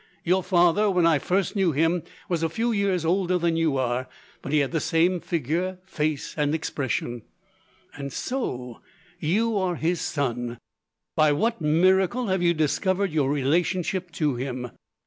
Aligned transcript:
Your 0.23 0.41
father, 0.41 0.89
when 0.89 1.05
I 1.05 1.19
first 1.19 1.55
knew 1.55 1.73
him, 1.73 2.01
was 2.27 2.41
a 2.41 2.49
few 2.49 2.71
years 2.71 3.05
older 3.05 3.37
than 3.37 3.55
you 3.55 3.77
are; 3.77 4.09
but 4.41 4.51
he 4.51 4.57
had 4.57 4.71
the 4.71 4.79
same 4.79 5.19
figure, 5.19 5.77
face, 5.85 6.33
and 6.35 6.55
expression. 6.55 7.21
"And 7.93 8.11
so, 8.11 8.81
you 9.19 9.55
are 9.59 9.75
his 9.75 10.01
son! 10.01 10.57
By 11.15 11.33
what 11.33 11.61
miracle 11.61 12.29
have 12.29 12.41
you 12.41 12.55
discovered 12.55 13.11
your 13.11 13.29
relationship 13.29 14.09
to 14.13 14.33
him?" 14.37 14.71